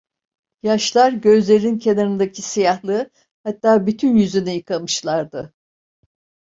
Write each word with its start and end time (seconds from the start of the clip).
Yaşlar 0.63 1.11
gözlerinin 1.13 1.79
kenarındaki 1.79 2.41
siyahlığı, 2.41 3.09
hatta 3.43 3.87
bütün 3.87 4.15
yüzünü 4.15 4.49
yıkamışlardı. 4.49 5.53